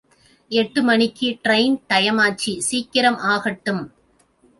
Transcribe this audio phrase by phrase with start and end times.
[0.51, 3.83] எட்டு மணிக்கு ட்ரையின் டயமாச்சு சீக்கிரம் ஆகட்டும்.